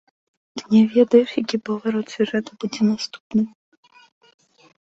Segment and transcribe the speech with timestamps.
[0.59, 3.47] Ты не ведаеш, які паварот сюжэта будзе наступны.